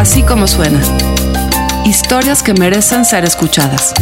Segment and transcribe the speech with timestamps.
[0.00, 0.80] Así como suena.
[1.84, 3.92] Historias que merecen ser escuchadas.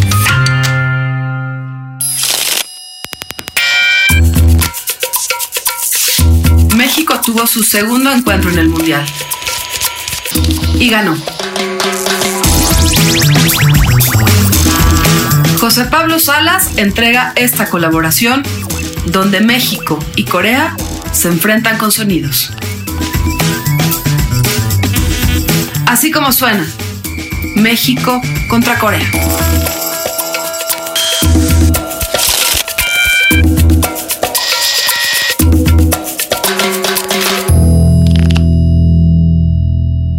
[6.77, 9.05] México tuvo su segundo encuentro en el Mundial.
[10.77, 11.17] Y ganó.
[15.59, 18.45] José Pablo Salas entrega esta colaboración
[19.07, 20.77] donde México y Corea
[21.11, 22.53] se enfrentan con sonidos.
[25.89, 26.67] Así como suena,
[27.57, 29.09] México contra Corea.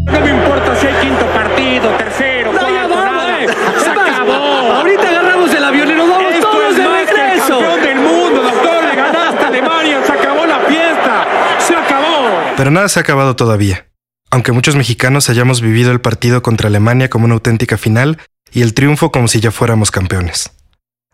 [0.05, 3.38] No me importa si hay quinto partido, tercero, No, ya cuarto, vamos, nada.
[3.39, 4.33] Se Es más, acabó.
[4.33, 7.59] Ahorita agarramos el avión y nos vamos Esto todos es de más que el regreso.
[7.59, 8.83] campeón del mundo, doctor.
[8.83, 9.99] Le ganaste a Alemania.
[10.05, 11.27] Se acabó la fiesta.
[11.59, 12.27] Se acabó.
[12.57, 13.85] Pero nada se ha acabado todavía.
[14.29, 18.19] Aunque muchos mexicanos hayamos vivido el partido contra Alemania como una auténtica final
[18.52, 20.52] y el triunfo como si ya fuéramos campeones.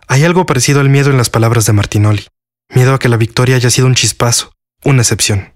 [0.07, 2.27] Hay algo parecido al miedo en las palabras de Martinoli.
[2.73, 4.51] Miedo a que la victoria haya sido un chispazo,
[4.83, 5.53] una excepción.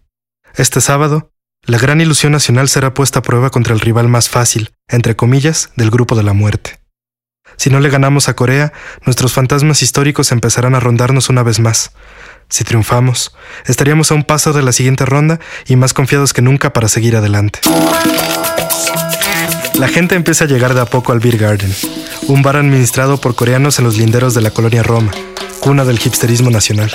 [0.55, 1.31] Este sábado,
[1.63, 5.71] la gran ilusión nacional será puesta a prueba contra el rival más fácil, entre comillas,
[5.75, 6.79] del grupo de la muerte.
[7.57, 8.71] Si no le ganamos a Corea,
[9.05, 11.91] nuestros fantasmas históricos empezarán a rondarnos una vez más.
[12.49, 13.31] Si triunfamos,
[13.65, 17.15] estaríamos a un paso de la siguiente ronda y más confiados que nunca para seguir
[17.15, 17.59] adelante.
[19.75, 21.73] La gente empieza a llegar de a poco al Beer Garden,
[22.27, 25.11] un bar administrado por coreanos en los linderos de la colonia Roma,
[25.59, 26.91] cuna del hipsterismo nacional.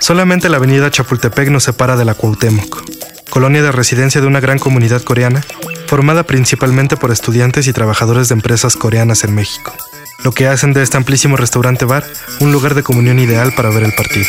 [0.00, 2.82] Solamente la avenida Chapultepec nos separa de la Cuauhtémoc,
[3.28, 5.42] colonia de residencia de una gran comunidad coreana,
[5.86, 9.74] formada principalmente por estudiantes y trabajadores de empresas coreanas en México,
[10.24, 12.04] lo que hacen de este amplísimo restaurante bar
[12.40, 14.26] un lugar de comunión ideal para ver el partido.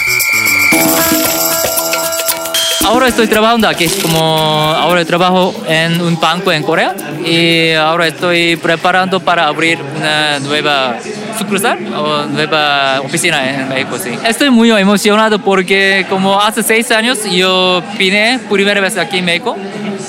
[2.83, 6.93] Ahora estoy trabajando aquí, como ahora trabajo en un banco en Corea
[7.25, 10.97] y ahora estoy preparando para abrir una nueva
[11.37, 13.97] sucursal o nueva oficina en México.
[14.03, 14.09] Sí.
[14.27, 19.55] Estoy muy emocionado porque como hace seis años yo vine primera vez aquí en México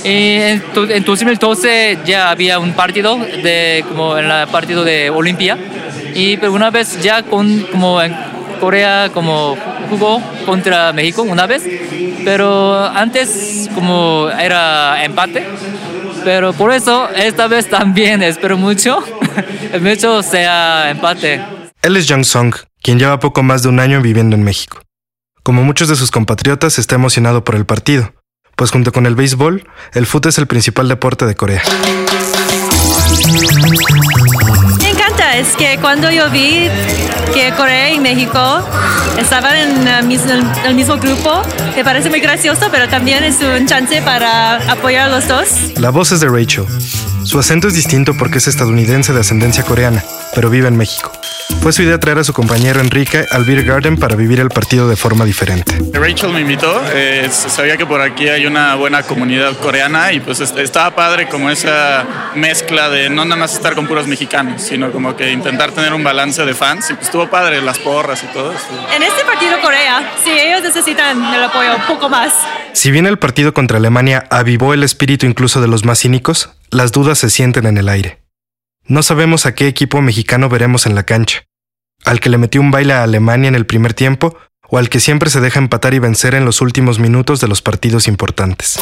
[0.03, 5.09] y en, to- en 2012 ya había un partido de como en el partido de
[5.11, 5.57] Olimpia
[6.15, 8.15] y pero una vez ya con como en
[8.61, 9.57] Corea como
[9.91, 11.63] jugó contra México una vez,
[12.25, 15.45] pero antes como era empate,
[16.25, 19.03] pero por eso esta vez también espero mucho,
[19.81, 21.45] mucho sea empate.
[21.83, 24.81] Él es Jung Song, quien lleva poco más de un año viviendo en México.
[25.43, 28.15] Como muchos de sus compatriotas, está emocionado por el partido,
[28.55, 31.63] pues junto con el béisbol, el fútbol es el principal deporte de Corea.
[35.35, 36.69] Es que cuando yo vi
[37.33, 38.69] que Corea y México
[39.19, 40.31] estaban en el mismo,
[40.65, 41.43] el mismo grupo,
[41.75, 45.49] me parece muy gracioso, pero también es un chance para apoyar a los dos.
[45.79, 46.67] La voz es de Rachel.
[47.25, 50.05] Su acento es distinto porque es estadounidense de ascendencia coreana,
[50.35, 51.11] pero vive en México.
[51.61, 54.89] Fue su idea traer a su compañero Enrique al Beer Garden para vivir el partido
[54.89, 55.79] de forma diferente.
[55.93, 60.41] Rachel me invitó, eh, sabía que por aquí hay una buena comunidad coreana y pues
[60.41, 62.05] est- estaba padre como esa
[62.35, 66.03] mezcla de no nada más estar con puros mexicanos, sino como que intentar tener un
[66.03, 68.53] balance de fans y pues estuvo padre, las porras y todo.
[68.97, 72.35] En este partido Corea, sí, ellos necesitan el apoyo un poco más.
[72.73, 76.91] Si bien el partido contra Alemania avivó el espíritu incluso de los más cínicos, las
[76.91, 78.19] dudas se sienten en el aire.
[78.85, 81.45] No sabemos a qué equipo mexicano veremos en la cancha.
[82.05, 84.37] Al que le metió un baile a Alemania en el primer tiempo
[84.69, 87.63] o al que siempre se deja empatar y vencer en los últimos minutos de los
[87.63, 88.81] partidos importantes.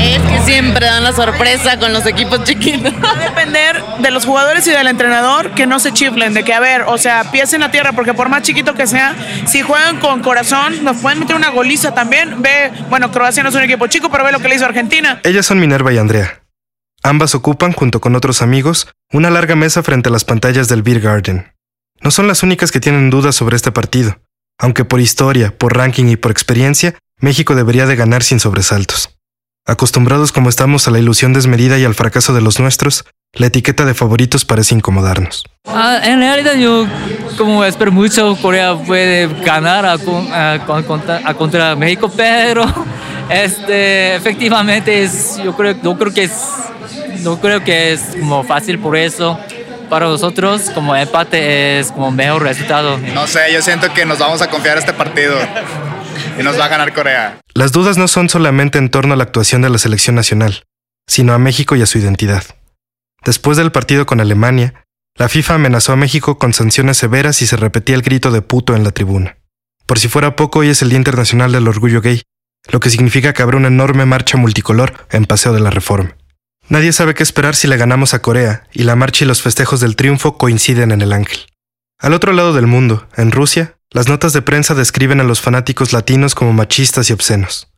[0.00, 2.94] Es que siempre dan la sorpresa con los equipos chiquitos.
[3.04, 6.54] Va a depender de los jugadores y del entrenador que no se chiflen, de que,
[6.54, 9.14] a ver, o sea, pies en la tierra, porque por más chiquito que sea,
[9.46, 12.40] si juegan con corazón, nos pueden meter una goliza también.
[12.40, 15.20] Ve, bueno, Croacia no es un equipo chico, pero ve lo que le hizo Argentina.
[15.22, 16.45] Ellas son Minerva y Andrea.
[17.06, 20.98] Ambas ocupan, junto con otros amigos, una larga mesa frente a las pantallas del Beer
[20.98, 21.52] Garden.
[22.00, 24.18] No son las únicas que tienen dudas sobre este partido,
[24.58, 29.10] aunque por historia, por ranking y por experiencia, México debería de ganar sin sobresaltos.
[29.68, 33.04] Acostumbrados como estamos a la ilusión desmedida y al fracaso de los nuestros,
[33.34, 35.44] la etiqueta de favoritos parece incomodarnos.
[35.64, 36.88] Ah, en realidad yo
[37.38, 40.82] como espero mucho Corea puede ganar a, con- a- con-
[41.36, 42.64] contra, México, pero
[43.30, 46.32] este, efectivamente es, yo creo, no creo que es,
[47.26, 49.38] no creo que es como fácil por eso.
[49.90, 52.98] Para nosotros como empate es como mejor resultado.
[52.98, 55.36] No sé, yo siento que nos vamos a confiar este partido
[56.38, 57.38] y nos va a ganar Corea.
[57.52, 60.64] Las dudas no son solamente en torno a la actuación de la selección nacional,
[61.08, 62.44] sino a México y a su identidad.
[63.24, 64.84] Después del partido con Alemania,
[65.16, 68.76] la FIFA amenazó a México con sanciones severas si se repetía el grito de puto
[68.76, 69.36] en la tribuna.
[69.86, 72.22] Por si fuera poco, hoy es el Día Internacional del Orgullo Gay,
[72.70, 76.16] lo que significa que habrá una enorme marcha multicolor en Paseo de la Reforma.
[76.68, 79.80] Nadie sabe qué esperar si le ganamos a Corea, y la marcha y los festejos
[79.80, 81.46] del triunfo coinciden en el ángel.
[81.98, 85.92] Al otro lado del mundo, en Rusia, las notas de prensa describen a los fanáticos
[85.92, 87.68] latinos como machistas y obscenos.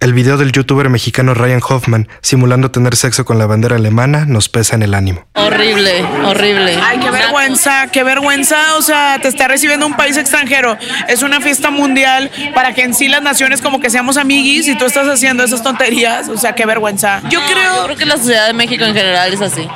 [0.00, 4.48] El video del youtuber mexicano Ryan Hoffman simulando tener sexo con la bandera alemana nos
[4.48, 5.26] pesa en el ánimo.
[5.34, 6.78] Horrible, horrible.
[6.82, 8.76] Ay, qué vergüenza, qué vergüenza.
[8.78, 10.78] O sea, te está recibiendo un país extranjero.
[11.06, 14.74] Es una fiesta mundial para que en sí las naciones como que seamos amiguis y
[14.74, 16.30] tú estás haciendo esas tonterías.
[16.30, 17.20] O sea, qué vergüenza.
[17.28, 19.68] Yo creo, Yo creo que la sociedad de México en general es así.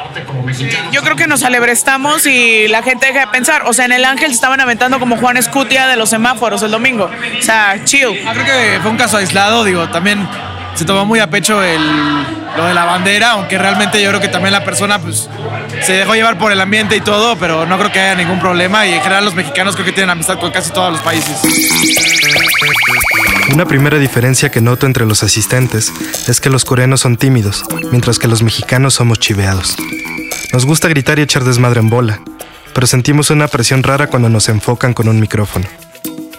[0.92, 3.62] Yo creo que nos alebrestamos y la gente deja de pensar.
[3.66, 6.70] O sea, en el Ángel se estaban aventando como Juan Escutia de los semáforos el
[6.70, 7.10] domingo.
[7.38, 8.20] O sea, chill.
[8.26, 10.26] Ah, creo que fue un caso aislado, digo, también
[10.74, 11.80] se tomó muy a pecho el,
[12.56, 15.28] lo de la bandera, aunque realmente yo creo que también la persona pues
[15.82, 18.86] se dejó llevar por el ambiente y todo, pero no creo que haya ningún problema
[18.86, 21.36] y en general los mexicanos creo que tienen amistad con casi todos los países.
[23.52, 25.92] Una primera diferencia que noto entre los asistentes
[26.28, 29.76] es que los coreanos son tímidos, mientras que los mexicanos somos chiveados.
[30.54, 32.20] Nos gusta gritar y echar desmadre en bola,
[32.74, 35.66] pero sentimos una presión rara cuando nos enfocan con un micrófono.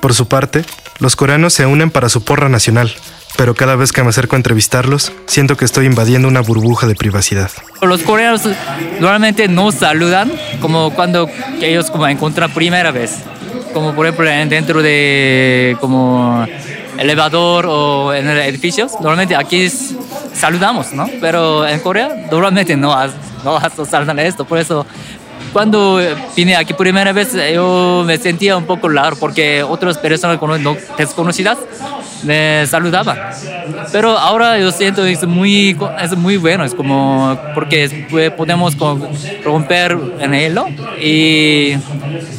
[0.02, 0.64] Por su parte,
[1.00, 2.94] los coreanos se unen para su porra nacional,
[3.36, 6.96] pero cada vez que me acerco a entrevistarlos, siento que estoy invadiendo una burbuja de
[6.96, 7.52] privacidad.
[7.82, 8.44] Los coreanos
[9.02, 10.32] normalmente no saludan
[10.62, 11.30] como cuando
[11.62, 13.16] ellos como encuentran primera vez.
[13.74, 16.48] Como por ejemplo en- dentro de como
[16.98, 18.94] elevador o en edificios.
[18.94, 19.70] Normalmente aquí
[20.34, 21.10] saludamos, ¿no?
[21.20, 22.96] Pero en Corea normalmente no,
[23.46, 24.44] no has- saludan esto.
[24.44, 24.86] Por eso
[25.54, 26.02] cuando
[26.36, 31.58] vine aquí primera vez yo me sentía un poco raro porque otras personas no- desconocidas
[32.24, 33.18] me saludaban.
[33.92, 38.76] Pero ahora yo siento es muy, es muy bueno, es como porque es- pues, podemos
[39.44, 40.70] romper en hielo
[41.02, 41.76] y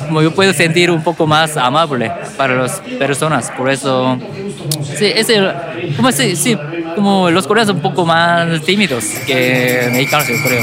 [0.06, 3.50] como yo puedo sentir un poco más amable para las personas.
[3.56, 4.18] Por eso,
[4.96, 5.26] sí, es
[5.96, 6.56] como, sí, sí,
[6.94, 10.62] como los coreanos son un poco más tímidos que mexicanos, yo creo.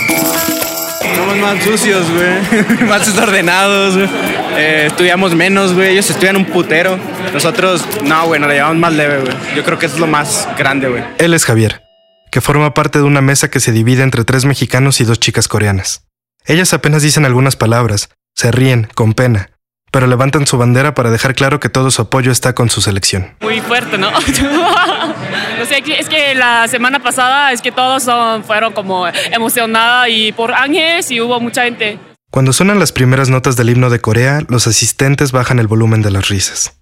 [1.15, 2.87] Somos más sucios, güey.
[2.87, 4.09] más desordenados, güey.
[4.57, 5.89] Eh, estudiamos menos, güey.
[5.89, 6.97] Ellos estudian un putero.
[7.33, 9.33] Nosotros, no, güey, nos la llevamos más leve, güey.
[9.55, 11.03] Yo creo que eso es lo más grande, güey.
[11.17, 11.83] Él es Javier,
[12.31, 15.47] que forma parte de una mesa que se divide entre tres mexicanos y dos chicas
[15.47, 16.07] coreanas.
[16.45, 19.49] Ellas apenas dicen algunas palabras, se ríen, con pena,
[19.93, 23.35] pero levantan su bandera para dejar claro que todo su apoyo está con su selección.
[23.41, 24.09] muy fuerte, ¿no?
[25.59, 30.31] no sé, es que la semana pasada es que todos son- fueron como emocionados y
[30.31, 31.99] por Ángeles y hubo mucha gente.
[32.31, 36.09] Cuando suenan las primeras notas del himno de Corea, los asistentes bajan el volumen de
[36.09, 36.73] las risas.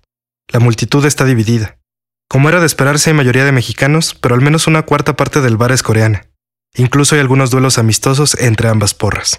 [0.48, 1.76] La multitud está dividida.
[2.30, 5.58] Como era de esperarse, hay mayoría de mexicanos, pero al menos una cuarta parte del
[5.58, 6.28] bar es coreana.
[6.76, 9.38] Incluso hay algunos duelos amistosos entre ambas porras.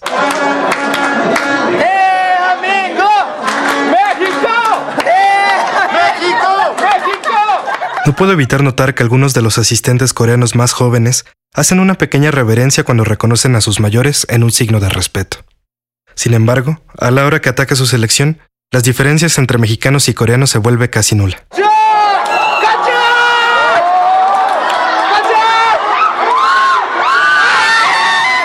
[8.05, 12.33] No puedo evitar notar que algunos de los asistentes coreanos más jóvenes hacen una pequeña
[12.33, 15.39] reverencia cuando reconocen a sus mayores en un signo de respeto.
[16.17, 18.41] Sin embargo, a la hora que ataca su selección,
[18.73, 21.37] las diferencias entre mexicanos y coreanos se vuelve casi nula.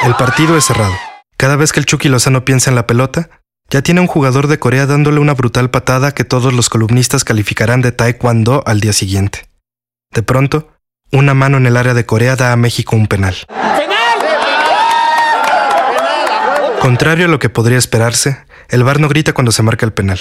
[0.03, 0.93] El partido es cerrado.
[1.35, 3.29] Cada vez que el Chucky Lozano piensa en la pelota,
[3.69, 7.81] ya tiene un jugador de Corea dándole una brutal patada que todos los columnistas calificarán
[7.81, 9.46] de taekwondo al día siguiente.
[10.11, 10.69] De pronto,
[11.11, 13.35] una mano en el área de Corea da a México un penal.
[16.79, 20.19] Contrario a lo que podría esperarse, el VAR no grita cuando se marca el penal.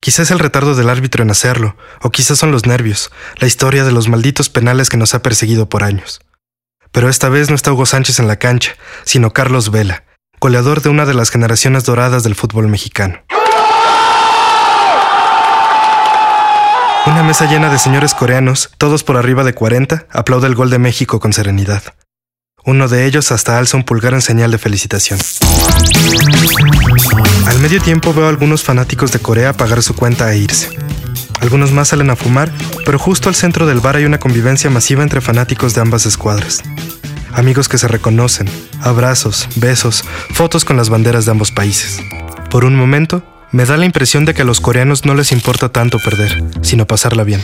[0.00, 3.92] Quizás el retardo del árbitro en hacerlo, o quizás son los nervios, la historia de
[3.92, 6.20] los malditos penales que nos ha perseguido por años.
[6.90, 8.74] Pero esta vez no está Hugo Sánchez en la cancha,
[9.04, 10.04] sino Carlos Vela,
[10.40, 13.22] goleador de una de las generaciones doradas del fútbol mexicano.
[17.22, 20.80] Una mesa llena de señores coreanos, todos por arriba de 40, aplaude el gol de
[20.80, 21.80] México con serenidad.
[22.64, 25.20] Uno de ellos hasta alza un pulgar en señal de felicitación.
[27.46, 30.70] Al medio tiempo veo a algunos fanáticos de Corea pagar su cuenta e irse.
[31.40, 32.50] Algunos más salen a fumar,
[32.84, 36.60] pero justo al centro del bar hay una convivencia masiva entre fanáticos de ambas escuadras.
[37.32, 38.50] Amigos que se reconocen,
[38.80, 42.00] abrazos, besos, fotos con las banderas de ambos países.
[42.50, 45.70] Por un momento, me da la impresión de que a los coreanos no les importa
[45.70, 47.42] tanto perder, sino pasarla bien.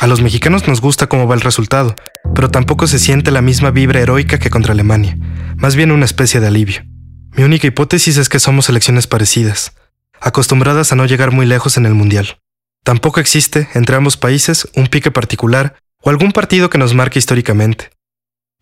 [0.00, 1.94] A los mexicanos nos gusta cómo va el resultado,
[2.34, 5.16] pero tampoco se siente la misma vibra heroica que contra Alemania,
[5.56, 6.82] más bien una especie de alivio.
[7.36, 9.72] Mi única hipótesis es que somos selecciones parecidas,
[10.20, 12.38] acostumbradas a no llegar muy lejos en el Mundial.
[12.82, 17.90] Tampoco existe, entre ambos países, un pique particular o algún partido que nos marque históricamente.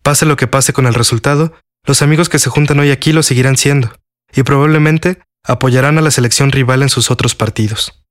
[0.03, 1.53] Pase lo que pase con el resultado,
[1.85, 3.93] los amigos que se juntan hoy aquí lo seguirán siendo,
[4.33, 8.03] y probablemente apoyarán a la selección rival en sus otros partidos.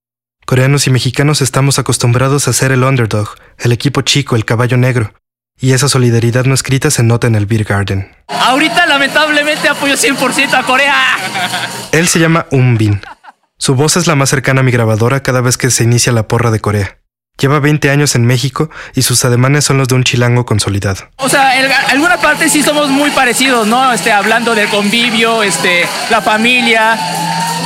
[0.46, 5.12] Coreanos y mexicanos estamos acostumbrados a ser el underdog, el equipo chico, el caballo negro,
[5.60, 8.10] y esa solidaridad no escrita se nota en el Beer Garden.
[8.28, 10.94] Ahorita lamentablemente apoyo 100% a Corea.
[11.92, 13.00] Él se llama Umbin.
[13.58, 16.28] Su voz es la más cercana a mi grabadora cada vez que se inicia la
[16.28, 16.98] porra de Corea.
[17.40, 21.08] Lleva 20 años en México y sus ademanes son los de un chilango consolidado.
[21.18, 23.92] O sea, en alguna parte sí somos muy parecidos, ¿no?
[23.92, 26.98] Este, hablando del convivio, este, la familia,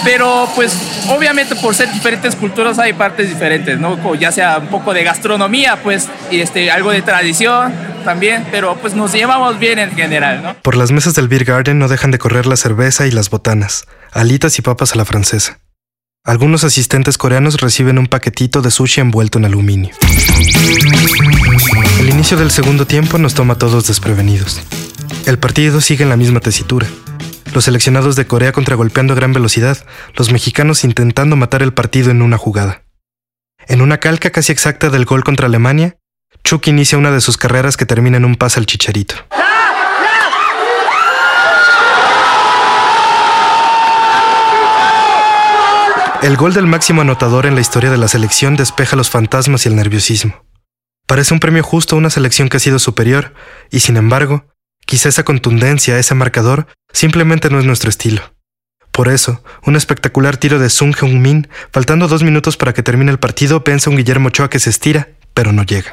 [0.04, 0.76] pero pues
[1.08, 3.96] obviamente por ser diferentes culturas hay partes diferentes, ¿no?
[3.96, 7.72] Como ya sea un poco de gastronomía, pues, y este, algo de tradición
[8.04, 10.54] también, pero pues nos llevamos bien en general, ¿no?
[10.54, 13.86] Por las mesas del Beer Garden no dejan de correr la cerveza y las botanas,
[14.12, 15.58] alitas y papas a la francesa.
[16.24, 19.92] Algunos asistentes coreanos reciben un paquetito de sushi envuelto en aluminio.
[21.98, 24.60] El inicio del segundo tiempo nos toma a todos desprevenidos.
[25.26, 26.86] El partido sigue en la misma tesitura.
[27.52, 32.22] Los seleccionados de Corea contragolpeando a gran velocidad, los mexicanos intentando matar el partido en
[32.22, 32.84] una jugada.
[33.66, 35.96] En una calca casi exacta del gol contra Alemania,
[36.44, 39.16] Chuck inicia una de sus carreras que termina en un pase al chicharito.
[46.22, 49.68] El gol del máximo anotador en la historia de la selección despeja los fantasmas y
[49.68, 50.44] el nerviosismo.
[51.08, 53.34] Parece un premio justo a una selección que ha sido superior,
[53.72, 54.46] y sin embargo,
[54.86, 58.22] quizá esa contundencia, ese marcador, simplemente no es nuestro estilo.
[58.92, 63.18] Por eso, un espectacular tiro de Sung Heung-min, faltando dos minutos para que termine el
[63.18, 65.92] partido, pensa un Guillermo Ochoa que se estira, pero no llega.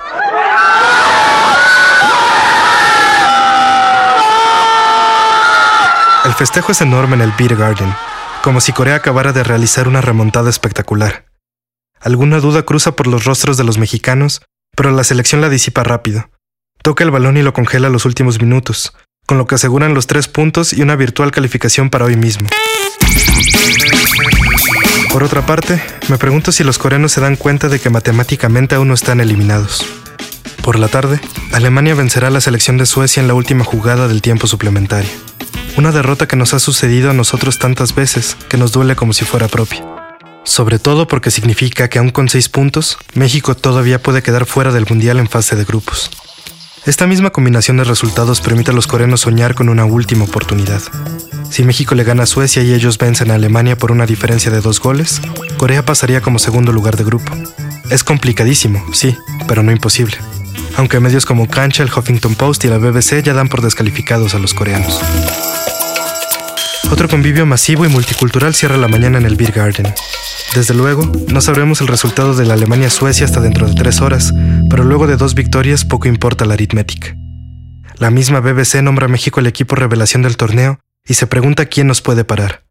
[6.23, 7.91] El festejo es enorme en el Beer Garden,
[8.49, 11.27] como si Corea acabara de realizar una remontada espectacular.
[11.99, 14.41] Alguna duda cruza por los rostros de los mexicanos,
[14.75, 16.31] pero la selección la disipa rápido.
[16.81, 18.91] Toca el balón y lo congela los últimos minutos,
[19.27, 22.47] con lo que aseguran los tres puntos y una virtual calificación para hoy mismo.
[25.13, 28.87] Por otra parte, me pregunto si los coreanos se dan cuenta de que matemáticamente aún
[28.87, 29.85] no están eliminados.
[30.63, 34.23] Por la tarde, Alemania vencerá a la selección de Suecia en la última jugada del
[34.23, 35.11] tiempo suplementario.
[35.77, 39.25] Una derrota que nos ha sucedido a nosotros tantas veces que nos duele como si
[39.25, 39.85] fuera propia.
[40.43, 44.87] Sobre todo porque significa que aún con seis puntos, México todavía puede quedar fuera del
[44.89, 46.09] Mundial en fase de grupos.
[46.85, 50.81] Esta misma combinación de resultados permite a los coreanos soñar con una última oportunidad.
[51.51, 54.61] Si México le gana a Suecia y ellos vencen a Alemania por una diferencia de
[54.61, 55.21] dos goles,
[55.57, 57.31] Corea pasaría como segundo lugar de grupo.
[57.89, 60.17] Es complicadísimo, sí, pero no imposible.
[60.77, 64.39] Aunque medios como Cancha, el Huffington Post y la BBC ya dan por descalificados a
[64.39, 65.01] los coreanos.
[66.91, 69.93] Otro convivio masivo y multicultural cierra la mañana en el Beer Garden.
[70.55, 74.33] Desde luego, no sabremos el resultado de la Alemania-Suecia hasta dentro de tres horas,
[74.69, 77.15] pero luego de dos victorias poco importa la aritmética.
[77.97, 81.85] La misma BBC nombra a México el equipo revelación del torneo y se pregunta quién
[81.85, 82.63] nos puede parar.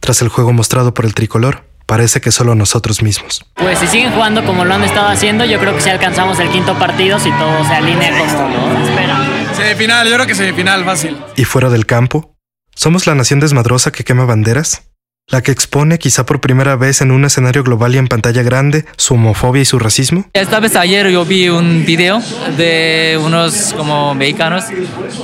[0.00, 3.46] Tras el juego mostrado por el tricolor, parece que solo nosotros mismos.
[3.54, 6.50] Pues si siguen jugando como lo han estado haciendo, yo creo que si alcanzamos el
[6.50, 9.18] quinto partido, si todo se alinea como lo espera.
[9.56, 11.16] Semifinal, yo creo que semifinal, fácil.
[11.34, 12.36] ¿Y fuera del campo?
[12.74, 14.82] ¿Somos la nación desmadrosa que quema banderas?
[15.28, 18.84] ¿La que expone quizá por primera vez en un escenario global y en pantalla grande
[18.98, 20.26] su homofobia y su racismo?
[20.34, 22.20] Esta vez ayer yo vi un video
[22.58, 24.64] de unos como mexicanos,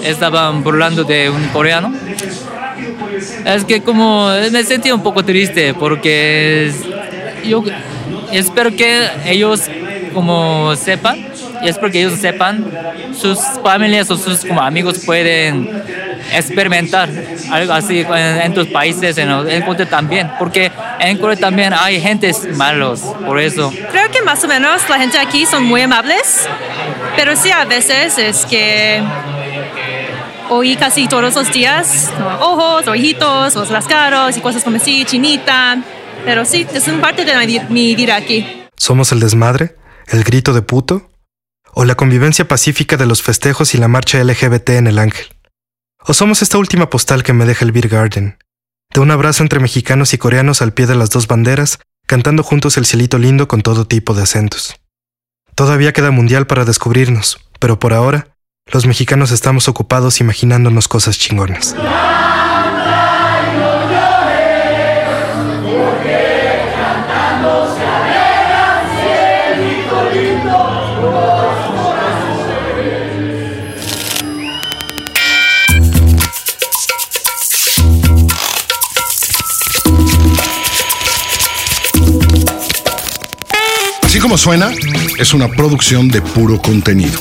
[0.02, 1.94] estaban burlando de un coreano.
[3.44, 6.72] Es que como me sentí un poco triste porque
[7.44, 7.62] yo
[8.32, 9.62] espero que ellos
[10.12, 11.26] como sepan
[11.62, 12.64] y espero que ellos sepan
[13.18, 15.82] sus familias o sus como amigos pueden
[16.32, 17.08] experimentar
[17.50, 22.46] algo así en, tus países, en, en Corea también, porque en Corea también hay gentes
[22.56, 23.72] malos, por eso.
[23.90, 26.48] Creo que más o menos la gente aquí son muy amables,
[27.16, 29.02] pero sí a veces es que
[30.54, 35.82] oí casi todos los días ojos, ojitos, los lascaros y cosas como así, chinita,
[36.24, 38.66] pero sí, es un parte de mi vida aquí.
[38.76, 39.76] ¿Somos el desmadre?
[40.06, 41.10] ¿El grito de puto?
[41.72, 45.26] ¿O la convivencia pacífica de los festejos y la marcha LGBT en el ángel?
[46.06, 48.38] ¿O somos esta última postal que me deja el Beer Garden?
[48.92, 52.76] De un abrazo entre mexicanos y coreanos al pie de las dos banderas, cantando juntos
[52.76, 54.76] el cielito lindo con todo tipo de acentos.
[55.54, 58.33] Todavía queda mundial para descubrirnos, pero por ahora,
[58.72, 61.74] los mexicanos estamos ocupados imaginándonos cosas chingonas.
[84.02, 84.70] Así como suena,
[85.18, 87.20] es una producción de puro contenido.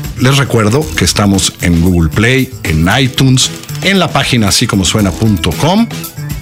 [0.21, 3.49] Les recuerdo que estamos en Google Play, en iTunes,
[3.81, 5.87] en la página así como suena.com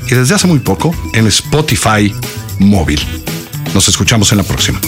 [0.05, 2.13] y desde hace muy poco en Spotify
[2.59, 2.99] móvil.
[3.73, 4.81] Nos escuchamos en la próxima.